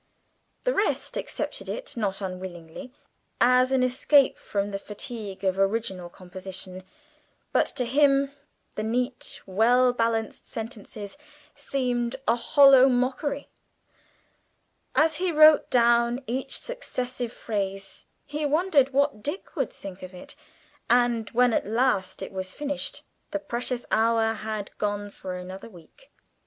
[0.63, 2.91] The rest accepted it not unwillingly
[3.39, 6.83] as an escape from the fatigue of original composition,
[7.53, 8.31] but to him
[8.73, 11.19] the neat, well balanced sentences
[11.53, 13.49] seemed a hollow mockery.
[14.95, 20.35] As he wrote down each successive phrase, he wondered what Dick would think of it,
[20.89, 26.09] and when at last it was finished, the precious hour had gone for another week!